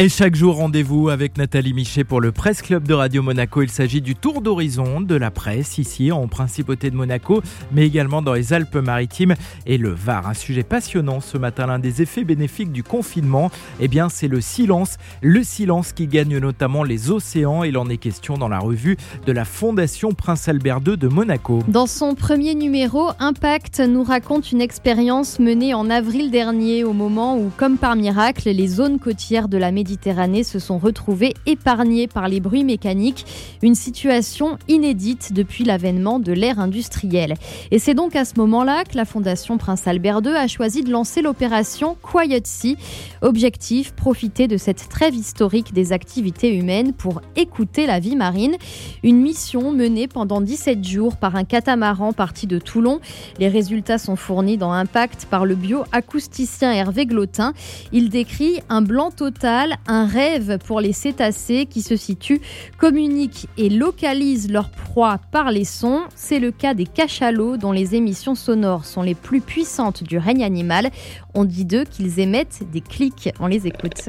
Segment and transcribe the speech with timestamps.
[0.00, 3.62] Et chaque jour, rendez-vous avec Nathalie Michet pour le Presse Club de Radio Monaco.
[3.62, 7.42] Il s'agit du tour d'horizon de la presse ici en principauté de Monaco,
[7.72, 9.34] mais également dans les Alpes-Maritimes
[9.66, 10.28] et le Var.
[10.28, 13.50] Un sujet passionnant ce matin, l'un des effets bénéfiques du confinement,
[13.80, 14.98] eh bien, c'est le silence.
[15.20, 17.64] Le silence qui gagne notamment les océans.
[17.64, 18.96] Il en est question dans la revue
[19.26, 21.64] de la Fondation Prince Albert II de Monaco.
[21.66, 27.36] Dans son premier numéro, Impact nous raconte une expérience menée en avril dernier, au moment
[27.36, 32.08] où, comme par miracle, les zones côtières de la Méditerranée Méditerranée se sont retrouvés épargnés
[32.08, 33.24] par les bruits mécaniques,
[33.62, 37.32] une situation inédite depuis l'avènement de l'ère industrielle.
[37.70, 40.90] Et c'est donc à ce moment-là que la Fondation Prince Albert II a choisi de
[40.90, 42.76] lancer l'opération Quiet Sea.
[43.22, 48.56] Objectif, profiter de cette trêve historique des activités humaines pour écouter la vie marine.
[49.02, 53.00] Une mission menée pendant 17 jours par un catamaran parti de Toulon.
[53.38, 57.54] Les résultats sont fournis dans Impact par le bioacousticien Hervé Glotin.
[57.90, 62.40] Il décrit un blanc total un rêve pour les cétacés qui se situent,
[62.78, 66.02] communiquent et localisent leur proie par les sons.
[66.14, 70.44] C'est le cas des cachalots dont les émissions sonores sont les plus puissantes du règne
[70.44, 70.90] animal.
[71.34, 73.30] On dit d'eux qu'ils émettent des clics.
[73.40, 74.08] On les écoute.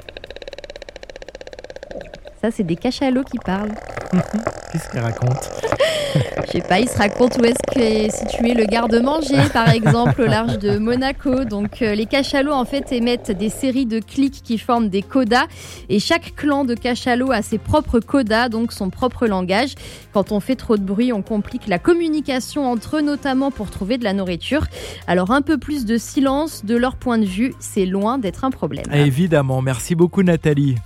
[2.41, 3.75] Ça, c'est des cachalots qui parlent.
[4.71, 5.39] Qu'est-ce qu'ils racontent
[6.45, 10.25] je sais pas, il se raconte où est-ce qu'est situé le garde-manger, par exemple, au
[10.25, 11.43] large de Monaco.
[11.45, 15.45] Donc, euh, les cachalots, en fait, émettent des séries de clics qui forment des codas.
[15.89, 19.75] Et chaque clan de cachalots a ses propres codas, donc son propre langage.
[20.13, 23.97] Quand on fait trop de bruit, on complique la communication entre eux, notamment pour trouver
[23.97, 24.65] de la nourriture.
[25.07, 28.51] Alors, un peu plus de silence, de leur point de vue, c'est loin d'être un
[28.51, 28.85] problème.
[28.91, 29.61] Évidemment.
[29.61, 30.77] Merci beaucoup, Nathalie.